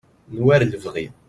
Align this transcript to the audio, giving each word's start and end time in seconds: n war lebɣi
n 0.33 0.37
war 0.45 0.61
lebɣi 0.71 1.05